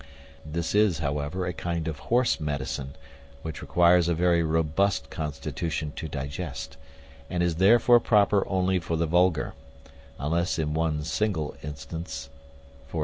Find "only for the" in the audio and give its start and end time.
8.47-9.05